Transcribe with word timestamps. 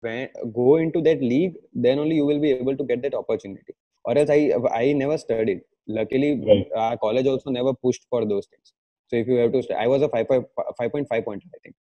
when, 0.00 0.28
go 0.54 0.76
into 0.76 1.00
that 1.02 1.20
league 1.20 1.54
then 1.74 1.98
only 1.98 2.16
you 2.16 2.26
will 2.26 2.40
be 2.40 2.50
able 2.52 2.76
to 2.76 2.84
get 2.84 3.02
that 3.02 3.14
opportunity. 3.14 3.74
Or 4.04 4.16
else 4.18 4.30
i 4.30 4.52
i 4.74 4.92
never 4.92 5.18
studied. 5.18 5.60
Luckily 5.88 6.30
Right. 6.46 6.66
our 6.76 6.96
college 6.98 7.26
also 7.26 7.50
never 7.50 7.74
pushed 7.74 8.06
for 8.10 8.24
those 8.26 8.46
things. 8.46 8.72
So 9.08 9.16
if 9.16 9.26
you 9.28 9.36
have 9.36 9.52
to 9.52 9.62
st- 9.62 9.78
i 9.78 9.86
was 9.86 10.02
a 10.02 10.08
5, 10.08 10.26
5.5 10.28 11.24
pointer 11.24 11.48
i 11.56 11.58
think. 11.62 11.74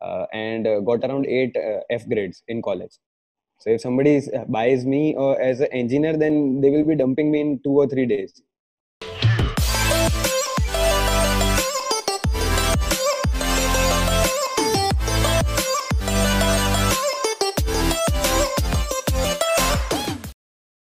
Uh, 0.00 0.26
and 0.32 0.66
uh, 0.66 0.80
got 0.80 1.04
around 1.04 1.26
8 1.26 1.56
uh, 1.56 1.80
f 1.90 2.08
grades 2.08 2.42
in 2.48 2.62
college. 2.62 2.94
So 3.58 3.70
if 3.70 3.80
somebody 3.80 4.20
buys 4.48 4.84
me 4.84 5.16
uh, 5.16 5.32
as 5.32 5.60
an 5.60 5.68
engineer 5.72 6.16
then 6.16 6.60
they 6.60 6.70
will 6.70 6.84
be 6.84 6.96
dumping 6.96 7.30
me 7.30 7.40
in 7.40 7.60
2 7.62 7.70
or 7.82 7.86
3 7.86 8.06
days 8.06 8.42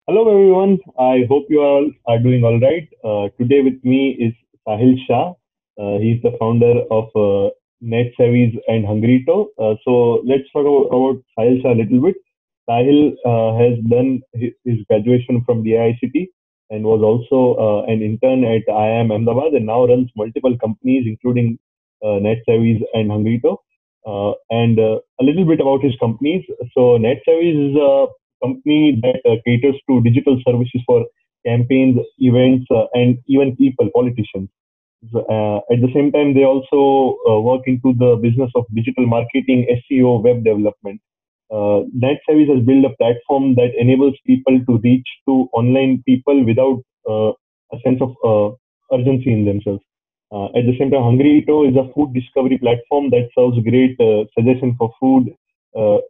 Hello, 0.09 0.27
everyone. 0.27 0.79
I 0.99 1.27
hope 1.29 1.49
you 1.51 1.61
all 1.61 1.91
are 2.07 2.19
doing 2.19 2.43
all 2.43 2.59
right. 2.59 2.89
Uh, 3.05 3.29
today 3.39 3.61
with 3.61 3.79
me 3.85 4.17
is 4.19 4.33
Sahil 4.67 4.95
Shah. 5.07 5.35
Uh, 5.79 5.99
he's 5.99 6.23
the 6.23 6.35
founder 6.41 6.81
of 6.91 7.11
uh, 7.15 7.51
Netsavvies 7.85 8.57
and 8.69 8.87
Hungrito. 8.87 9.49
Uh, 9.59 9.75
so 9.85 10.23
let's 10.25 10.49
talk 10.51 10.65
about, 10.65 10.87
about 10.97 11.23
Sahil 11.39 11.61
Shah 11.61 11.75
a 11.75 11.81
little 11.83 12.01
bit. 12.01 12.15
Sahil 12.71 13.17
uh, 13.27 13.59
has 13.61 13.77
done 13.91 14.23
his, 14.33 14.79
graduation 14.89 15.45
from 15.45 15.63
DICT 15.63 16.29
and 16.71 16.85
was 16.85 17.03
also 17.03 17.61
uh, 17.61 17.93
an 17.93 18.01
intern 18.01 18.45
at 18.45 18.67
IIM 18.67 19.13
Ahmedabad 19.13 19.53
and 19.53 19.67
now 19.67 19.87
runs 19.87 20.09
multiple 20.17 20.57
companies, 20.57 21.05
including 21.07 21.59
uh, 22.03 22.17
Netsavvies 22.25 22.81
and 22.95 23.11
Hungrito. 23.11 23.61
Uh, 24.07 24.33
and 24.49 24.79
a 24.79 25.01
little 25.21 25.45
bit 25.45 25.61
about 25.61 25.85
his 25.85 25.93
companies. 26.01 26.47
So 26.73 26.97
Netsavvies 26.97 27.73
is 27.73 27.77
a 27.77 28.07
company 28.43 28.99
that 29.03 29.21
uh, 29.31 29.37
caters 29.47 29.77
to 29.89 30.01
digital 30.03 30.41
services 30.47 30.83
for 30.87 31.07
campaigns, 31.47 31.99
events, 32.19 32.67
uh, 32.71 32.87
and 32.95 33.19
even 33.27 33.57
people, 33.57 33.89
politicians. 33.95 34.49
Uh, 35.15 35.59
at 35.73 35.81
the 35.81 35.91
same 35.95 36.11
time, 36.13 36.35
they 36.35 36.45
also 36.45 37.17
work 37.43 37.63
into 37.67 37.95
the 37.99 38.17
business 38.17 38.51
of 38.57 38.65
digital 38.75 39.07
marketing, 39.07 39.67
SEO, 39.71 40.23
web 40.23 40.45
development. 40.45 41.01
Uh, 41.51 41.83
Netsavvies 41.97 42.49
has 42.55 42.65
built 42.67 42.85
a 42.85 42.95
platform 42.97 43.55
that 43.55 43.71
enables 43.79 44.15
people 44.27 44.61
to 44.67 44.79
reach 44.85 45.07
to 45.27 45.49
online 45.53 46.03
people 46.07 46.45
without 46.45 46.83
uh, 47.09 47.31
a 47.73 47.81
sense 47.85 48.01
of 48.03 48.15
uh, 48.25 48.55
urgency 48.95 49.33
in 49.33 49.45
themselves. 49.45 49.83
At 50.31 50.67
the 50.67 50.77
same 50.79 50.91
time, 50.91 51.03
Hungrito 51.05 51.65
is 51.67 51.75
a 51.77 51.91
food 51.95 52.13
discovery 52.13 52.59
platform 52.59 53.09
that 53.11 53.31
serves 53.35 53.59
great 53.65 53.99
uh, 53.99 54.25
suggestion 54.37 54.77
for 54.79 54.93
food 55.01 55.35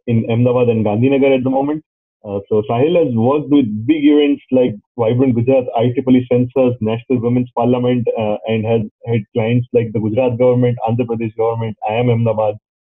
in 0.08 0.26
Ahmedabad 0.30 0.68
and 0.70 0.84
Gandhinagar 0.84 1.36
at 1.36 1.44
the 1.44 1.50
moment. 1.50 1.84
Uh, 2.24 2.40
so 2.48 2.62
Sahil 2.68 2.96
has 2.98 3.14
worked 3.14 3.48
with 3.48 3.66
big 3.86 4.04
events 4.04 4.42
like 4.50 4.74
Vibrant 4.98 5.36
Gujarat, 5.36 5.66
IEEE 5.76 6.26
Census, 6.30 6.76
National 6.80 7.20
Women's 7.20 7.50
Parliament, 7.56 8.06
uh, 8.18 8.36
and 8.46 8.66
has 8.66 8.82
had 9.06 9.22
clients 9.34 9.68
like 9.72 9.92
the 9.92 10.00
Gujarat 10.00 10.38
government, 10.38 10.78
Andhra 10.88 11.06
Pradesh 11.06 11.36
government, 11.36 11.76
IIM 11.88 12.10
Ahmedabad, 12.12 12.56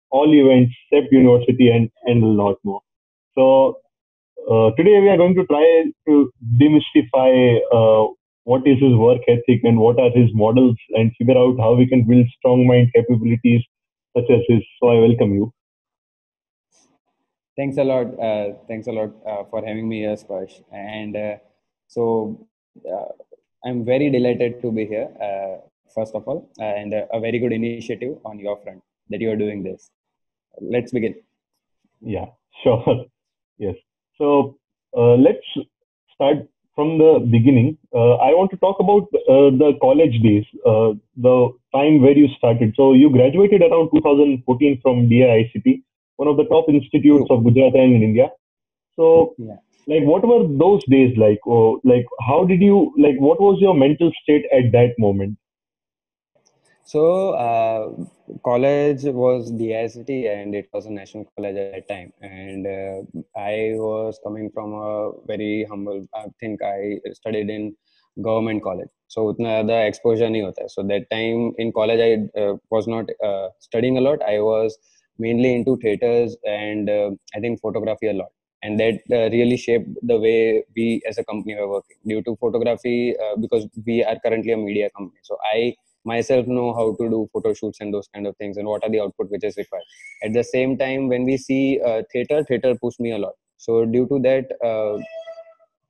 all 0.10 0.34
events, 0.34 0.74
CEPT 0.92 1.12
University, 1.12 1.70
and, 1.70 1.90
and 2.06 2.24
a 2.24 2.28
lot 2.28 2.58
more. 2.64 2.82
So 3.36 3.78
uh, 4.50 4.72
today 4.76 5.00
we 5.00 5.10
are 5.10 5.18
going 5.18 5.36
to 5.36 5.46
try 5.46 5.84
to 6.08 6.32
demystify 6.60 7.60
uh, 7.72 8.12
what 8.44 8.66
is 8.66 8.80
his 8.82 8.96
work 8.96 9.22
ethic 9.28 9.62
and 9.64 9.78
what 9.78 10.00
are 10.00 10.10
his 10.10 10.30
models 10.34 10.76
and 10.96 11.12
figure 11.18 11.38
out 11.38 11.58
how 11.60 11.76
we 11.76 11.88
can 11.88 12.08
build 12.08 12.26
strong 12.40 12.66
mind 12.66 12.92
capabilities 12.96 13.62
such 14.18 14.30
as 14.32 14.42
his. 14.48 14.64
So 14.82 14.90
I 14.90 15.00
welcome 15.00 15.34
you. 15.36 15.54
Thanks 17.58 17.78
a 17.78 17.84
lot. 17.84 18.08
Uh, 18.18 18.54
thanks 18.68 18.88
a 18.88 18.92
lot 18.92 19.12
uh, 19.28 19.44
for 19.50 19.66
having 19.66 19.88
me 19.88 20.00
here, 20.00 20.16
Sparsh. 20.16 20.64
And 20.72 21.16
uh, 21.18 21.36
so 21.88 22.48
uh, 22.90 23.12
I'm 23.66 23.84
very 23.84 24.10
delighted 24.10 24.62
to 24.62 24.72
be 24.72 24.86
here, 24.86 25.10
uh, 25.22 25.58
first 25.94 26.16
of 26.16 26.26
all, 26.28 26.50
and 26.60 26.94
uh, 26.94 27.06
a 27.12 27.20
very 27.20 27.40
good 27.40 27.52
initiative 27.52 28.18
on 28.24 28.40
your 28.40 28.58
front 28.64 28.82
that 29.10 29.20
you 29.20 29.30
are 29.30 29.36
doing 29.36 29.64
this. 29.64 29.92
Let's 30.62 30.94
begin. 30.94 31.16
Yeah, 32.00 32.28
sure. 32.64 33.06
yes. 33.58 33.76
So 34.18 34.58
let's 34.94 35.46
start 36.14 36.48
from 36.74 37.00
the 37.00 37.28
beginning. 37.30 37.78
I 37.94 38.32
want 38.34 38.50
to 38.52 38.58
talk 38.58 38.80
about 38.80 39.12
the 39.12 39.78
college 39.82 40.22
days, 40.22 40.46
the 40.64 41.52
time 41.76 42.02
where 42.02 42.18
you 42.18 42.30
started. 42.38 42.74
So 42.78 42.94
you 42.94 43.10
graduated 43.10 43.62
around 43.62 43.90
2014 43.92 44.80
from 44.82 45.10
DICT, 45.10 45.84
one 46.22 46.32
of 46.32 46.38
the 46.38 46.48
top 46.54 46.70
institutes 46.70 47.30
of 47.36 47.44
Gujarat 47.44 47.76
and 47.84 47.96
in 47.98 48.04
India. 48.10 48.30
So, 48.96 49.36
yeah. 49.38 49.60
like, 49.88 50.04
what 50.14 50.26
were 50.32 50.42
those 50.64 50.84
days 50.96 51.18
like? 51.18 51.46
Or 51.46 51.80
like, 51.84 52.06
how 52.28 52.44
did 52.46 52.62
you 52.62 52.94
like? 53.06 53.20
What 53.28 53.42
was 53.42 53.60
your 53.60 53.74
mental 53.86 54.12
state 54.24 54.46
at 54.60 54.72
that 54.74 55.00
moment? 55.06 55.38
So, 56.92 57.04
uh, 57.48 58.06
college 58.46 59.04
was 59.04 59.52
DICT 59.52 60.10
and 60.32 60.54
it 60.54 60.68
was 60.74 60.88
a 60.88 60.92
national 60.92 61.26
college 61.36 61.56
at 61.56 61.72
that 61.74 61.88
time. 61.88 62.12
And 62.22 62.68
uh, 62.68 63.22
I 63.40 63.76
was 63.76 64.20
coming 64.24 64.50
from 64.54 64.74
a 64.74 65.12
very 65.26 65.66
humble, 65.70 66.06
I 66.14 66.26
think 66.40 66.62
I 66.62 67.00
studied 67.14 67.50
in 67.50 67.76
government 68.22 68.62
college. 68.62 68.90
So, 69.08 69.34
utna 69.34 69.54
the 69.72 69.78
exposure 69.92 70.30
nahi 70.36 70.44
hota. 70.48 70.68
So, 70.76 70.84
that 70.94 71.10
time 71.16 71.54
in 71.58 71.72
college, 71.72 72.02
I 72.10 72.42
uh, 72.42 72.56
was 72.70 72.88
not 72.96 73.16
uh, 73.30 73.48
studying 73.60 73.98
a 73.98 74.02
lot. 74.10 74.28
I 74.36 74.40
was 74.52 74.78
mainly 75.18 75.54
into 75.56 75.78
theaters 75.78 76.36
and 76.46 76.90
uh, 76.90 77.12
I 77.36 77.40
think 77.40 77.62
photography 77.62 78.08
a 78.08 78.14
lot. 78.14 78.30
And 78.64 78.80
that 78.80 79.00
uh, 79.12 79.30
really 79.32 79.58
shaped 79.58 79.90
the 80.04 80.18
way 80.18 80.64
we 80.76 81.02
as 81.08 81.18
a 81.18 81.24
company 81.24 81.56
were 81.56 81.68
working. 81.68 81.98
Due 82.06 82.22
to 82.24 82.36
photography, 82.36 83.16
uh, 83.18 83.36
because 83.38 83.68
we 83.88 84.04
are 84.04 84.18
currently 84.24 84.52
a 84.52 84.58
media 84.58 84.90
company. 84.92 85.20
So 85.24 85.36
I 85.52 85.74
myself 86.06 86.48
know 86.48 86.74
how 86.74 86.96
to 87.00 87.10
do 87.10 87.30
photo 87.34 87.54
shoots 87.54 87.80
and 87.80 87.94
those 87.94 88.08
kind 88.14 88.26
of 88.26 88.36
things 88.38 88.58
and 88.58 88.68
what 88.68 88.84
are 88.84 88.90
the 88.90 89.00
output 89.00 89.30
which 89.30 89.44
is 89.44 89.56
required 89.58 89.84
at 90.24 90.34
the 90.34 90.44
same 90.44 90.78
time 90.78 91.08
when 91.08 91.24
we 91.24 91.38
see 91.38 91.80
uh, 91.86 92.02
theater 92.12 92.44
theater 92.44 92.76
pushed 92.82 93.00
me 93.00 93.12
a 93.12 93.18
lot 93.18 93.34
so 93.58 93.86
due 93.86 94.08
to 94.08 94.20
that 94.20 94.46
uh, 94.66 94.98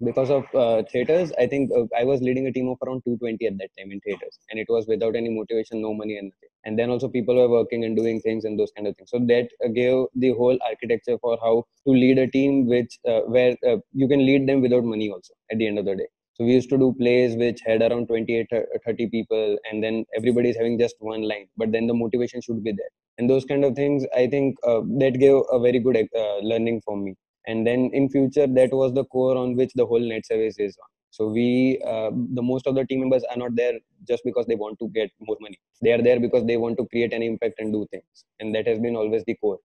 because 0.04 0.30
of 0.30 0.44
uh, 0.56 0.82
theaters 0.92 1.32
i 1.40 1.46
think 1.46 1.72
uh, 1.78 1.86
i 2.00 2.04
was 2.04 2.22
leading 2.22 2.48
a 2.48 2.52
team 2.52 2.68
of 2.70 2.78
around 2.86 3.02
220 3.06 3.46
at 3.48 3.58
that 3.58 3.70
time 3.78 3.92
in 3.92 4.00
theaters 4.02 4.40
and 4.50 4.60
it 4.60 4.68
was 4.70 4.88
without 4.88 5.16
any 5.16 5.30
motivation 5.30 5.82
no 5.82 5.94
money 5.94 6.18
and 6.18 6.32
and 6.66 6.78
then 6.78 6.90
also 6.90 7.08
people 7.08 7.36
were 7.36 7.50
working 7.50 7.84
and 7.86 7.96
doing 7.96 8.20
things 8.22 8.46
and 8.46 8.60
those 8.60 8.72
kind 8.76 8.88
of 8.88 8.96
things. 8.96 9.10
So 9.10 9.20
that 9.20 9.50
uh, 9.66 9.70
gave 9.70 10.06
the 10.16 10.32
whole 10.34 10.58
architecture 10.70 11.18
for 11.20 11.38
how 11.42 11.66
to 11.88 11.92
lead 11.92 12.20
a 12.20 12.28
team 12.28 12.68
which 12.68 13.00
uh, 13.08 13.22
where 13.22 13.58
uh, 13.68 13.78
you 13.94 14.08
can 14.08 14.24
lead 14.26 14.48
them 14.48 14.62
without 14.62 14.84
money 14.84 15.10
also 15.10 15.34
at 15.52 15.58
the 15.58 15.68
end 15.68 15.80
of 15.80 15.86
the 15.86 15.96
day. 15.96 16.08
So 16.36 16.46
we 16.46 16.54
used 16.54 16.70
to 16.70 16.78
do 16.78 16.94
plays 17.00 17.36
which 17.36 17.62
had 17.66 17.82
around 17.82 18.08
28 18.08 18.48
uh, 18.52 18.60
30 18.86 19.08
people 19.10 19.58
and 19.72 19.84
then 19.84 20.06
everybody 20.16 20.50
is 20.50 20.58
having 20.58 20.78
just 20.78 20.96
one 21.00 21.24
line 21.24 21.48
but 21.58 21.72
then 21.72 21.88
the 21.88 21.96
motivation 21.96 22.42
should 22.42 22.64
be 22.64 22.72
there. 22.72 22.92
And 23.18 23.30
those 23.30 23.46
kind 23.46 23.66
of 23.66 23.76
things 23.76 24.06
i 24.16 24.26
think 24.28 24.56
that 24.64 25.18
gave 25.20 25.36
a 25.52 25.60
very 25.60 25.80
good 25.80 26.08
learning 26.42 26.82
for 26.86 26.98
me 26.98 27.16
and 27.48 27.66
then 27.66 27.90
in 27.94 28.10
future 28.10 28.48
that 28.48 28.72
was 28.72 28.94
the 28.94 29.06
core 29.06 29.36
on 29.38 29.56
which 29.56 29.72
the 29.76 29.86
whole 29.86 30.02
Netsavvies 30.02 30.56
is 30.60 30.78
on. 30.78 30.90
So 31.10 31.28
we 31.28 31.82
uh, 31.86 32.12
the 32.34 32.42
most 32.42 32.68
of 32.68 32.76
the 32.76 32.86
team 32.86 33.02
members 33.02 33.24
are 33.30 33.38
not 33.38 33.56
there 33.56 33.74
just 34.08 34.24
because 34.24 34.46
they 34.46 34.56
want 34.56 34.80
to 34.80 34.88
get 34.90 35.12
more 35.20 35.38
money. 35.42 35.60
They 35.82 35.92
are 35.92 36.02
there 36.02 36.20
because 36.20 36.46
they 36.46 36.58
want 36.58 36.78
to 36.78 36.88
create 36.88 37.14
an 37.14 37.22
impact 37.22 37.56
and 37.60 37.74
do 37.74 37.86
things. 37.92 38.26
And 38.40 38.56
that 38.56 38.68
has 38.68 38.80
been 38.80 38.96
always 38.96 39.24
the 39.26 39.36
core 39.36 39.60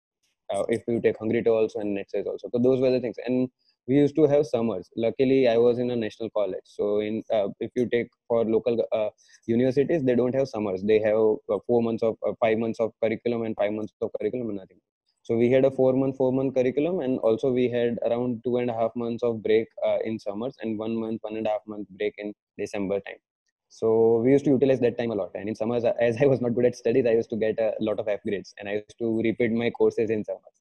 uh, 0.52 0.64
if 0.68 0.82
you 0.88 1.00
take 1.00 1.18
Hungrito 1.18 1.54
also 1.54 1.80
and 1.80 1.96
Netsavvies 1.96 2.26
also. 2.26 2.48
So 2.52 2.58
those 2.58 2.80
were 2.80 2.90
the 2.90 3.00
things. 3.00 3.16
And 3.24 3.48
we 3.86 3.94
used 3.94 4.16
to 4.16 4.26
have 4.26 4.46
summers. 4.46 4.90
Luckily 4.96 5.46
i 5.46 5.56
was 5.56 5.78
in 5.78 5.90
a 5.90 5.96
national 5.96 6.30
college. 6.30 6.64
So 6.64 7.00
in 7.00 7.22
uh, 7.32 7.48
if 7.60 7.70
you 7.76 7.88
take 7.88 8.08
for 8.26 8.44
local 8.44 8.84
uh, 8.92 9.10
universities 9.46 10.02
they 10.02 10.16
don't 10.16 10.34
have 10.34 10.48
summers. 10.48 10.82
They 10.82 10.98
have 11.00 11.36
uh, 11.52 11.58
four 11.66 11.82
months 11.82 12.02
of 12.02 12.16
uh, 12.26 12.32
five 12.40 12.58
months 12.58 12.80
of 12.80 12.92
curriculum 13.02 13.42
and 13.42 13.54
five 13.56 13.72
months 13.72 13.92
of 14.02 14.10
curriculum 14.18 14.48
and 14.48 14.58
nothing 14.58 14.80
so 15.26 15.36
we 15.42 15.46
had 15.50 15.64
a 15.64 15.70
four 15.78 15.92
month 16.00 16.16
four 16.20 16.32
month 16.38 16.54
curriculum 16.56 17.00
and 17.04 17.18
also 17.28 17.50
we 17.58 17.64
had 17.76 17.98
around 18.08 18.42
two 18.44 18.58
and 18.58 18.70
a 18.70 18.76
half 18.80 18.92
months 19.02 19.24
of 19.28 19.42
break 19.46 19.66
uh, 19.88 19.98
in 20.04 20.18
summers 20.26 20.54
and 20.62 20.78
one 20.78 20.94
month 21.04 21.20
one 21.28 21.36
and 21.36 21.46
a 21.48 21.50
half 21.54 21.64
month 21.66 21.88
break 21.98 22.14
in 22.18 22.32
december 22.58 23.00
time. 23.00 23.20
So 23.68 24.20
we 24.24 24.30
used 24.30 24.44
to 24.44 24.52
utilize 24.52 24.80
that 24.80 24.96
time 24.98 25.10
a 25.10 25.16
lot 25.16 25.32
and 25.34 25.48
in 25.48 25.56
summers 25.62 25.84
uh, 25.84 25.94
as 26.08 26.22
i 26.22 26.26
was 26.32 26.40
not 26.40 26.54
good 26.56 26.66
at 26.70 26.76
studies 26.82 27.06
i 27.06 27.14
used 27.20 27.30
to 27.30 27.40
get 27.44 27.58
a 27.58 27.72
lot 27.88 27.98
of 28.02 28.08
f 28.08 28.20
grades 28.28 28.54
and 28.58 28.68
i 28.68 28.74
used 28.74 28.98
to 29.00 29.08
repeat 29.28 29.50
my 29.62 29.70
courses 29.70 30.10
in 30.10 30.24
summers 30.30 30.55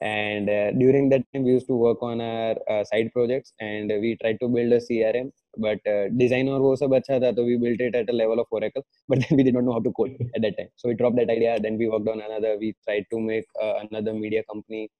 and 0.00 0.48
uh, 0.48 0.70
during 0.72 1.08
that 1.08 1.22
time 1.32 1.44
we 1.44 1.52
used 1.52 1.66
to 1.66 1.74
work 1.74 2.00
on 2.02 2.20
our 2.20 2.54
uh, 2.70 2.84
side 2.84 3.10
projects 3.12 3.52
and 3.60 3.88
we 3.88 4.16
tried 4.20 4.38
to 4.40 4.48
build 4.48 4.72
a 4.72 4.80
crm 4.80 5.30
but 5.56 5.80
uh, 5.92 6.08
design 6.22 6.48
aur 6.48 6.60
wo 6.66 6.74
sab 6.82 6.94
tha 7.08 7.30
so 7.36 7.44
we 7.48 7.56
built 7.64 7.80
it 7.86 7.94
at 8.00 8.10
a 8.14 8.16
level 8.20 8.38
of 8.42 8.46
oracle 8.58 8.84
but 9.08 9.18
then 9.22 9.36
we 9.38 9.44
did 9.48 9.54
not 9.56 9.64
know 9.64 9.76
how 9.78 9.84
to 9.88 9.92
code 9.98 10.14
at 10.36 10.42
that 10.42 10.56
time. 10.58 10.70
So 10.76 10.88
we 10.88 10.94
dropped 11.00 11.16
that 11.20 11.30
idea 11.36 11.58
then 11.64 11.76
we 11.80 11.88
worked 11.88 12.08
on 12.14 12.20
another 12.28 12.52
we 12.62 12.68
tried 12.86 13.06
to 13.12 13.18
make 13.30 13.46
uh, 13.62 13.74
another 13.84 14.14
media 14.14 14.42
company. 14.50 14.90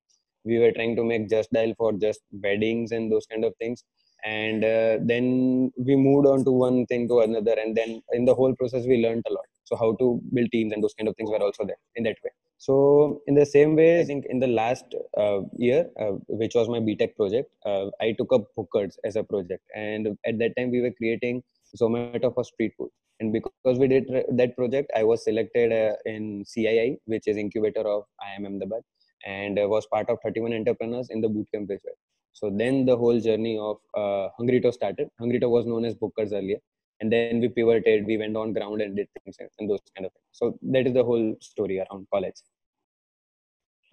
We 0.44 0.58
were 0.58 0.72
trying 0.72 0.94
to 0.96 1.04
make 1.04 1.28
Justdial 1.32 1.72
for 1.76 1.92
just 1.92 2.20
weddings 2.44 2.92
and 2.92 3.12
those 3.12 3.26
kind 3.26 3.44
of 3.44 3.54
things. 3.62 3.84
And 4.24 4.64
uh, 4.64 4.94
then 5.10 5.72
we 5.86 5.94
moved 5.94 6.26
on 6.26 6.44
to 6.46 6.50
one 6.50 6.86
thing 6.86 7.06
to 7.08 7.20
another 7.20 7.56
and 7.62 7.76
then 7.76 8.02
in 8.12 8.24
the 8.24 8.34
whole 8.34 8.54
process 8.60 8.86
we 8.86 9.02
learned 9.04 9.24
a 9.28 9.32
lot 9.32 9.48
so 9.68 9.76
how 9.82 9.90
to 10.02 10.06
build 10.34 10.50
teams 10.56 10.72
and 10.72 10.82
those 10.84 10.96
kind 10.98 11.08
of 11.08 11.16
things 11.16 11.30
were 11.34 11.44
also 11.48 11.64
there 11.70 11.82
in 11.96 12.04
that 12.08 12.16
way 12.24 12.32
so 12.58 13.22
in 13.28 13.34
the 13.36 13.46
same 13.46 13.76
way, 13.76 14.00
I 14.00 14.04
think 14.04 14.26
in 14.28 14.40
the 14.40 14.48
last 14.48 14.84
uh, 15.16 15.42
year, 15.56 15.88
uh, 15.98 16.12
which 16.26 16.56
was 16.56 16.68
my 16.68 16.80
BTech 16.80 17.14
project, 17.14 17.50
uh, 17.64 17.86
I 18.00 18.12
took 18.18 18.32
up 18.32 18.48
Bhukhad 18.56 18.90
as 19.04 19.14
a 19.14 19.22
project, 19.22 19.62
and 19.76 20.08
at 20.26 20.38
that 20.40 20.56
time 20.56 20.72
we 20.72 20.80
were 20.80 20.90
creating 20.90 21.44
Zomato 21.80 22.34
for 22.34 22.42
street 22.42 22.72
food. 22.76 22.90
And 23.20 23.32
because 23.32 23.78
we 23.78 23.86
did 23.86 24.06
that 24.32 24.56
project, 24.56 24.90
I 24.96 25.04
was 25.04 25.22
selected 25.24 25.72
uh, 25.72 25.94
in 26.04 26.44
CII, 26.44 26.98
which 27.06 27.28
is 27.28 27.36
incubator 27.36 27.86
of 27.86 28.04
IIM 28.26 28.46
Ahmedabad, 28.46 28.82
and 29.24 29.58
uh, 29.58 29.68
was 29.68 29.86
part 29.86 30.10
of 30.10 30.18
31 30.24 30.52
entrepreneurs 30.52 31.10
in 31.10 31.20
the 31.20 31.28
bootcamp 31.28 31.70
as 31.70 31.80
well. 31.84 31.98
So 32.32 32.50
then 32.50 32.84
the 32.86 32.96
whole 32.96 33.20
journey 33.20 33.56
of 33.58 33.76
uh, 33.96 34.30
Hungrito 34.36 34.72
started. 34.72 35.08
Hungrito 35.20 35.48
was 35.48 35.64
known 35.66 35.84
as 35.84 35.94
Bhukhad 35.94 36.32
earlier, 36.32 36.58
and 37.00 37.12
then 37.12 37.40
we 37.40 37.48
pivoted 37.48 38.06
we 38.06 38.16
went 38.16 38.36
on 38.36 38.52
ground 38.52 38.80
and 38.80 38.96
did 38.96 39.08
things 39.24 39.36
and 39.58 39.70
those 39.70 39.80
kind 39.96 40.06
of 40.06 40.12
things. 40.12 40.26
So 40.32 40.58
that 40.62 40.86
is 40.86 40.94
the 40.94 41.04
whole 41.04 41.36
story 41.40 41.78
around 41.80 42.06
college. 42.12 42.40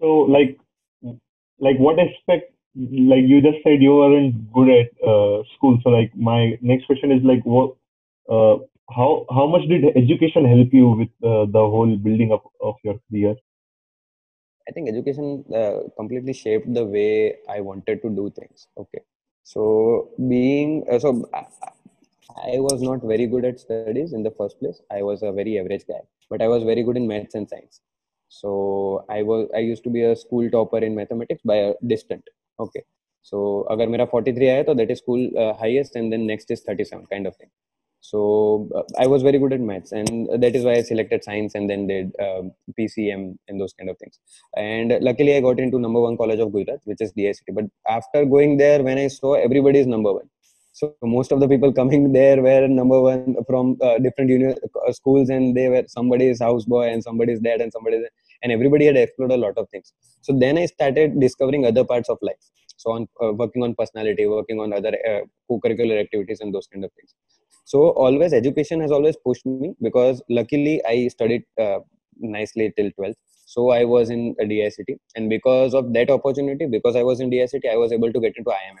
So 0.00 0.20
like 0.36 0.58
like 1.58 1.78
what 1.78 1.98
aspect 1.98 2.52
like 2.76 3.24
you 3.24 3.40
just 3.40 3.62
said 3.64 3.82
you 3.82 3.96
weren't 3.96 4.52
good 4.52 4.68
at 4.68 4.88
uh, 5.02 5.42
school. 5.56 5.78
So 5.82 5.90
like 5.90 6.14
my 6.14 6.58
next 6.60 6.86
question 6.86 7.10
is 7.10 7.22
like 7.22 7.42
what 7.44 7.74
uh, 8.28 8.58
how 8.90 9.26
how 9.30 9.46
much 9.46 9.68
did 9.68 9.84
education 9.96 10.44
help 10.44 10.72
you 10.72 10.90
with 10.90 11.08
uh, 11.22 11.46
the 11.46 11.64
whole 11.74 11.96
building 11.96 12.32
up 12.32 12.44
of 12.60 12.76
your 12.84 13.00
career? 13.10 13.34
I 14.68 14.72
think 14.72 14.88
education 14.88 15.44
uh, 15.54 15.88
completely 15.96 16.32
shaped 16.32 16.72
the 16.74 16.84
way 16.84 17.36
i 17.48 17.60
wanted 17.60 18.02
to 18.02 18.10
do 18.10 18.30
things. 18.30 18.66
Okay. 18.76 19.02
So 19.44 20.10
being 20.28 20.84
uh, 20.90 20.98
so 20.98 21.24
I 22.37 22.59
was 22.59 22.81
not 22.81 23.01
very 23.03 23.27
good 23.27 23.45
at 23.45 23.59
studies 23.59 24.13
in 24.13 24.23
the 24.23 24.31
first 24.31 24.59
place. 24.59 24.81
I 24.91 25.01
was 25.01 25.21
a 25.21 25.31
very 25.31 25.59
average 25.59 25.85
guy, 25.87 26.01
but 26.29 26.41
I 26.41 26.47
was 26.47 26.63
very 26.63 26.83
good 26.83 26.97
in 26.97 27.07
maths 27.07 27.35
and 27.35 27.49
science. 27.49 27.81
So 28.29 29.05
I 29.09 29.21
was 29.23 29.49
I 29.55 29.59
used 29.59 29.83
to 29.83 29.89
be 29.89 30.03
a 30.03 30.15
school 30.15 30.49
topper 30.49 30.79
in 30.79 30.95
mathematics 30.95 31.41
by 31.43 31.55
a 31.55 31.73
distant. 31.85 32.23
Okay. 32.59 32.83
So 33.23 33.65
अगर 33.71 33.87
मेरा 33.87 34.05
43 34.11 34.47
आया 34.49 34.63
तो 34.63 34.75
that 34.77 34.91
is 34.91 34.99
school 34.99 35.27
uh, 35.37 35.53
highest 35.53 35.95
and 35.95 36.11
then 36.13 36.25
next 36.25 36.51
is 36.51 36.61
37 36.61 37.05
kind 37.11 37.27
of 37.27 37.35
thing. 37.35 37.49
So 38.03 38.67
uh, 38.75 38.83
I 38.97 39.05
was 39.05 39.21
very 39.21 39.37
good 39.37 39.53
at 39.53 39.59
maths 39.59 39.91
and 39.91 40.29
that 40.41 40.55
is 40.55 40.65
why 40.65 40.73
I 40.73 40.81
selected 40.81 41.23
science 41.23 41.53
and 41.53 41.69
then 41.69 41.85
did 41.87 42.15
uh, 42.19 42.41
PCM 42.79 43.35
and 43.47 43.61
those 43.61 43.73
kind 43.73 43.91
of 43.91 43.97
things. 43.99 44.19
And 44.57 44.97
luckily 45.01 45.35
I 45.35 45.41
got 45.41 45.59
into 45.59 45.79
number 45.79 46.01
one 46.01 46.17
college 46.17 46.39
of 46.39 46.51
Gujarat, 46.51 46.81
which 46.85 47.01
is 47.01 47.13
DICT. 47.13 47.53
But 47.53 47.65
after 47.87 48.25
going 48.25 48.57
there, 48.57 48.81
when 48.81 48.97
I 48.97 49.07
saw 49.07 49.33
everybody 49.35 49.79
is 49.79 49.87
number 49.87 50.13
one, 50.13 50.29
so 50.78 50.94
most 51.16 51.32
of 51.32 51.40
the 51.42 51.48
people 51.52 51.72
coming 51.72 52.02
there 52.12 52.38
were 52.46 52.68
number 52.68 52.98
one 53.00 53.36
from 53.48 53.78
uh, 53.80 53.96
different 53.98 54.28
uni- 54.28 54.56
uh, 54.86 54.92
schools, 54.92 55.30
and 55.30 55.56
they 55.56 55.68
were 55.70 55.84
somebody's 55.88 56.38
houseboy 56.38 56.92
and 56.92 57.02
somebody's 57.02 57.40
dad 57.40 57.62
and 57.62 57.72
somebody's 57.72 58.04
and 58.42 58.52
everybody 58.52 58.84
had 58.84 58.96
explored 59.02 59.32
a 59.32 59.38
lot 59.44 59.56
of 59.56 59.70
things. 59.70 59.94
So 60.20 60.38
then 60.38 60.58
I 60.58 60.66
started 60.66 61.18
discovering 61.18 61.64
other 61.64 61.82
parts 61.92 62.10
of 62.10 62.18
life. 62.20 62.42
So 62.76 62.90
on 62.92 63.08
uh, 63.22 63.32
working 63.32 63.62
on 63.62 63.74
personality, 63.74 64.26
working 64.26 64.60
on 64.60 64.74
other 64.74 64.92
uh, 65.10 65.20
co-curricular 65.48 65.98
activities 65.98 66.40
and 66.40 66.54
those 66.54 66.66
kind 66.66 66.84
of 66.84 66.92
things. 66.92 67.14
So 67.64 67.88
always 68.04 68.34
education 68.34 68.82
has 68.82 68.92
always 68.92 69.16
pushed 69.16 69.46
me 69.46 69.72
because 69.80 70.22
luckily 70.28 70.82
I 70.84 71.08
studied 71.08 71.44
uh, 71.58 71.78
nicely 72.18 72.70
till 72.76 72.90
12th. 73.00 73.14
So 73.46 73.70
I 73.70 73.84
was 73.84 74.10
in 74.10 74.34
DICT, 74.34 74.98
and 75.14 75.30
because 75.30 75.72
of 75.72 75.94
that 75.94 76.10
opportunity, 76.10 76.66
because 76.66 76.96
I 76.96 77.02
was 77.02 77.20
in 77.20 77.30
DICT, 77.30 77.64
I 77.72 77.76
was 77.76 77.92
able 77.92 78.12
to 78.12 78.20
get 78.20 78.36
into 78.36 78.50
IIM 78.50 78.76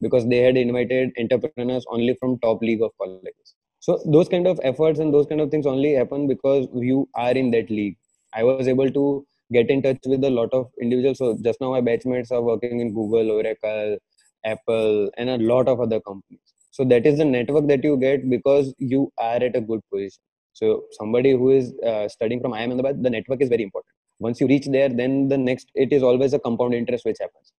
because 0.00 0.26
they 0.28 0.38
had 0.38 0.56
invited 0.56 1.12
entrepreneurs 1.18 1.84
only 1.88 2.16
from 2.20 2.38
top 2.38 2.62
league 2.62 2.82
of 2.82 2.90
colleges. 2.98 3.54
So 3.80 4.02
those 4.04 4.28
kind 4.28 4.46
of 4.46 4.60
efforts 4.62 4.98
and 4.98 5.12
those 5.12 5.26
kind 5.26 5.40
of 5.40 5.50
things 5.50 5.66
only 5.66 5.94
happen 5.94 6.26
because 6.26 6.68
you 6.74 7.08
are 7.14 7.32
in 7.32 7.50
that 7.52 7.70
league. 7.70 7.96
I 8.34 8.42
was 8.44 8.68
able 8.68 8.90
to 8.90 9.26
get 9.52 9.70
in 9.70 9.82
touch 9.82 9.98
with 10.06 10.22
a 10.24 10.30
lot 10.30 10.52
of 10.52 10.70
individuals. 10.80 11.18
So 11.18 11.38
just 11.42 11.60
now 11.60 11.70
my 11.70 11.80
batchmates 11.80 12.30
are 12.30 12.42
working 12.42 12.80
in 12.80 12.94
google 12.94 13.30
oracle 13.30 13.98
apple 14.44 15.10
and 15.16 15.30
a 15.30 15.38
lot 15.38 15.68
of 15.68 15.80
other 15.80 16.00
companies. 16.00 16.40
So 16.70 16.84
that 16.84 17.06
is 17.06 17.18
the 17.18 17.24
network 17.24 17.66
that 17.68 17.82
you 17.82 17.96
get 17.96 18.28
because 18.28 18.74
you 18.78 19.12
are 19.18 19.36
at 19.36 19.56
a 19.56 19.60
good 19.60 19.80
position. 19.92 20.22
So 20.52 20.84
somebody 20.92 21.32
who 21.32 21.50
is 21.50 21.72
uh, 21.86 22.08
studying 22.08 22.40
from 22.40 22.52
IIM 22.52 22.72
Ahmedabad, 22.72 23.02
the 23.02 23.10
network 23.10 23.40
is 23.42 23.48
very 23.48 23.62
important. 23.62 23.94
Once 24.18 24.40
you 24.40 24.46
reach 24.46 24.66
there 24.66 24.88
then 24.88 25.28
the 25.28 25.38
next 25.38 25.70
it 25.74 25.92
is 25.92 26.02
always 26.02 26.34
a 26.34 26.38
compound 26.38 26.74
interest 26.74 27.04
which 27.06 27.16
happens 27.18 27.52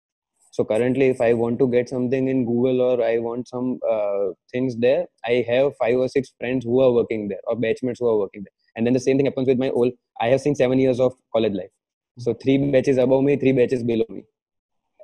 so 0.56 0.64
currently 0.70 1.06
if 1.14 1.20
i 1.20 1.32
want 1.32 1.58
to 1.58 1.66
get 1.74 1.88
something 1.88 2.28
in 2.28 2.44
google 2.44 2.80
or 2.80 3.02
i 3.04 3.18
want 3.18 3.48
some 3.48 3.68
uh, 3.94 4.26
things 4.52 4.76
there 4.84 5.02
i 5.32 5.44
have 5.50 5.68
five 5.82 5.96
or 6.04 6.08
six 6.14 6.32
friends 6.38 6.64
who 6.64 6.80
are 6.84 6.92
working 6.98 7.28
there 7.28 7.44
or 7.46 7.56
batchmates 7.56 8.00
who 8.00 8.08
are 8.08 8.18
working 8.18 8.42
there. 8.42 8.56
And 8.76 8.86
then 8.86 8.94
the 8.94 9.00
same 9.00 9.16
thing 9.16 9.26
happens 9.26 9.48
with 9.48 9.58
my 9.58 9.70
old 9.70 9.92
i 10.20 10.28
have 10.32 10.40
seen 10.40 10.54
seven 10.54 10.78
years 10.78 11.00
of 11.00 11.14
college 11.34 11.54
life. 11.60 11.72
So 12.18 12.34
three 12.34 12.58
batches 12.72 12.98
above 12.98 13.24
me 13.24 13.36
three 13.36 13.52
batches 13.52 13.82
below 13.82 14.06
me. 14.08 14.22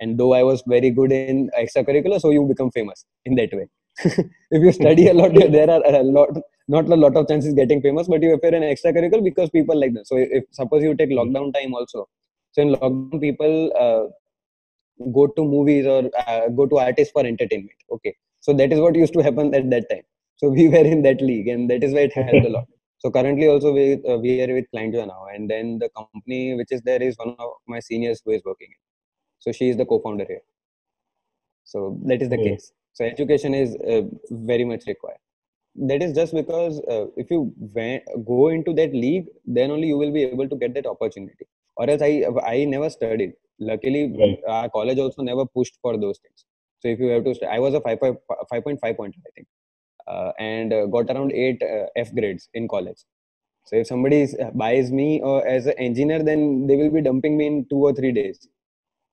And 0.01 0.19
though 0.19 0.33
i 0.35 0.43
was 0.43 0.63
very 0.75 0.91
good 0.99 1.13
in 1.13 1.51
extracurricular 1.63 2.21
so 2.21 2.31
you 2.31 2.45
become 2.53 2.71
famous 2.79 3.05
in 3.25 3.35
that 3.37 3.53
way. 3.59 3.67
If 4.57 4.63
you 4.67 4.73
study 4.73 5.09
a 5.09 5.15
lot 5.15 5.35
there 5.57 5.71
are 5.71 5.83
a 6.01 6.03
lot 6.03 6.31
not 6.69 6.89
a 6.89 7.01
lot 7.05 7.17
of 7.17 7.29
chances 7.29 7.55
getting 7.55 7.81
famous 7.81 8.09
but 8.09 8.23
you 8.23 8.35
appear 8.35 8.55
in 8.55 8.63
extracurricular 8.63 9.25
because 9.31 9.51
people 9.51 9.79
like 9.79 9.95
that. 9.95 10.07
So 10.07 10.17
if 10.17 10.45
suppose 10.53 10.83
you 10.83 10.95
take 10.95 11.11
lockdown 11.11 11.53
time 11.59 11.75
also. 11.75 12.09
So 12.53 12.63
in 12.63 12.71
lockdown 12.75 13.21
people 13.21 13.73
uh, 13.85 14.07
go 15.13 15.27
to 15.27 15.45
movies 15.45 15.87
or 15.87 16.11
uh, 16.27 16.49
go 16.49 16.67
to 16.67 16.79
artists 16.79 17.13
for 17.13 17.25
entertainment. 17.25 17.77
Okay. 17.91 18.17
So 18.41 18.53
that 18.55 18.73
is 18.73 18.81
what 18.81 18.95
used 18.95 19.13
to 19.15 19.23
happen 19.23 19.55
at 19.55 19.71
that 19.71 19.89
time. 19.91 20.03
So 20.37 20.49
we 20.59 20.69
were 20.69 20.85
in 20.95 21.03
that 21.03 21.21
league 21.21 21.49
and 21.49 21.71
that 21.71 21.83
is 21.85 21.93
why 21.93 22.01
it 22.01 22.13
helped 22.15 22.47
a 22.47 22.51
lot. 22.51 22.67
So 22.99 23.11
currently 23.11 23.47
also 23.47 23.73
we, 23.73 23.95
uh, 24.09 24.17
we 24.17 24.43
are 24.43 24.53
with 24.53 24.67
ClientJoy 24.75 25.07
now 25.07 25.27
and 25.33 25.51
then 25.51 25.79
the 25.79 25.91
company 25.91 26.55
which 26.55 26.69
is 26.71 26.81
there 26.83 27.03
is 27.03 27.17
one 27.19 27.37
of 27.39 27.51
my 27.67 27.81
seniors 27.81 28.23
who 28.25 28.33
is 28.33 28.43
working. 28.45 28.69
So 29.39 29.53
she 29.53 29.69
is 29.69 29.77
the 29.77 29.85
co-founder 29.85 30.25
here. 30.27 30.41
So 31.65 31.99
that 32.05 32.23
is 32.23 32.31
the 32.31 32.39
yeah. 32.39 32.51
case. 32.53 32.73
So 32.95 33.05
education 33.05 33.55
is 33.55 33.77
uh, 33.77 34.03
very 34.31 34.65
much 34.65 34.85
required. 34.87 35.19
That 35.75 36.03
is 36.03 36.15
just 36.15 36.33
because 36.33 36.81
uh, 36.89 37.07
if 37.17 37.31
you 37.31 37.53
go 38.27 38.49
into 38.49 38.73
that 38.75 38.93
league 38.95 39.27
then 39.45 39.71
only 39.71 39.89
you 39.89 39.99
will 39.99 40.11
be 40.13 40.23
able 40.23 40.49
to 40.49 40.57
get 40.57 40.73
that 40.75 40.87
opportunity. 40.87 41.47
Or 41.77 41.91
else 41.91 42.01
i 42.01 42.25
i 42.47 42.65
never 42.65 42.89
studied 42.89 43.35
luckily 43.59 44.15
right. 44.19 44.39
our 44.49 44.69
college 44.69 44.99
also 44.99 45.23
never 45.23 45.47
pushed 45.47 45.79
for 45.83 45.97
those 45.99 46.19
things. 46.19 46.45
So 46.81 46.89
if 46.89 46.99
you 47.01 47.09
have 47.09 47.25
to 47.25 47.35
st- 47.35 47.51
i 47.51 47.59
was 47.59 47.75
a 47.75 47.81
5, 47.81 47.99
5.5 48.01 48.97
point 48.97 49.15
i 49.27 49.31
think. 49.35 49.47
Uh, 50.07 50.33
and 50.39 50.73
uh, 50.73 50.87
got 50.87 51.11
around 51.11 51.33
8 51.33 51.61
uh, 51.63 51.87
f 51.97 52.15
grades 52.15 52.49
in 52.55 52.69
college. 52.69 52.99
So 53.65 53.77
if 53.77 53.87
somebody 53.89 54.23
uh, 54.41 54.51
buys 54.55 54.93
me 54.93 55.21
uh, 55.25 55.39
as 55.39 55.67
an 55.67 55.75
engineer 55.79 56.23
then 56.23 56.67
they 56.67 56.77
will 56.77 56.91
be 56.91 57.03
dumping 57.03 57.37
me 57.37 57.47
in 57.47 57.67
2 57.69 57.77
or 57.77 57.93
3 57.93 58.13
days. 58.13 58.47